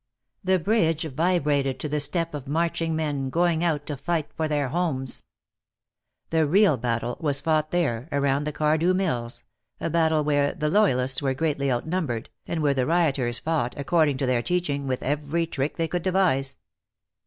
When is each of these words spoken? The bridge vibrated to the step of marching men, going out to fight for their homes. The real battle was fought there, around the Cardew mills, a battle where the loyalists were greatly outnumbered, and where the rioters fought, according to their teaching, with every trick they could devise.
The 0.43 0.57
bridge 0.57 1.03
vibrated 1.03 1.79
to 1.79 1.87
the 1.87 1.99
step 1.99 2.33
of 2.33 2.47
marching 2.47 2.95
men, 2.95 3.29
going 3.29 3.63
out 3.63 3.85
to 3.85 3.95
fight 3.95 4.31
for 4.35 4.47
their 4.47 4.69
homes. 4.69 5.21
The 6.31 6.47
real 6.47 6.75
battle 6.77 7.17
was 7.19 7.39
fought 7.39 7.69
there, 7.69 8.09
around 8.11 8.45
the 8.45 8.51
Cardew 8.51 8.95
mills, 8.95 9.43
a 9.79 9.91
battle 9.91 10.23
where 10.23 10.55
the 10.55 10.69
loyalists 10.71 11.21
were 11.21 11.35
greatly 11.35 11.71
outnumbered, 11.71 12.31
and 12.47 12.63
where 12.63 12.73
the 12.73 12.87
rioters 12.87 13.37
fought, 13.37 13.75
according 13.77 14.17
to 14.17 14.25
their 14.25 14.41
teaching, 14.41 14.87
with 14.87 15.03
every 15.03 15.45
trick 15.45 15.75
they 15.77 15.87
could 15.87 16.01
devise. 16.01 16.57